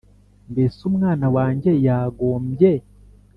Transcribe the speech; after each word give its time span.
Mbese 0.51 0.79
umwana 0.89 1.25
wanjye 1.35 1.71
yagombye 1.85 2.71